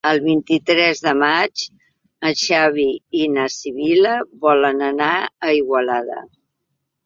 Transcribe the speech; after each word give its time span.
El 0.09 0.19
vint-i-tres 0.21 1.01
de 1.07 1.11
maig 1.23 1.65
en 2.31 2.33
Xavi 2.45 2.87
i 3.21 3.29
na 3.35 3.47
Sibil·la 3.59 4.17
volen 4.49 4.85
anar 4.91 5.15
a 5.49 5.57
Igualada. 5.63 6.23